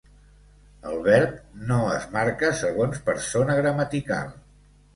[0.91, 1.35] El verb
[1.73, 4.37] no es marca segons persona gramatical.